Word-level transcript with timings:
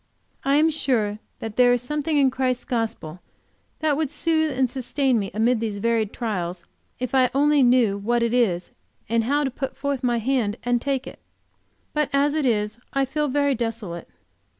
I 0.43 0.55
am 0.55 0.71
sure 0.71 1.19
that 1.37 1.57
there 1.57 1.73
is 1.73 1.81
something 1.83 2.17
in 2.17 2.31
Christ's 2.31 2.65
gospel 2.65 3.19
that 3.81 3.95
would 3.95 4.09
soothe 4.09 4.49
and 4.57 4.67
sustain 4.67 5.19
me 5.19 5.29
amid 5.31 5.59
these 5.59 5.77
varied 5.77 6.11
trials, 6.11 6.65
if 6.97 7.13
I 7.13 7.29
only 7.35 7.61
knew 7.61 7.99
what 7.99 8.23
it 8.23 8.33
is, 8.33 8.71
and 9.07 9.25
how 9.25 9.43
to 9.43 9.51
put 9.51 9.77
forth 9.77 10.01
my 10.01 10.17
hand 10.17 10.57
and 10.63 10.81
take 10.81 11.05
it. 11.05 11.19
But 11.93 12.09
as 12.13 12.33
it 12.33 12.47
is 12.47 12.79
I 12.91 13.05
feel 13.05 13.27
very 13.27 13.53
desolate. 13.53 14.09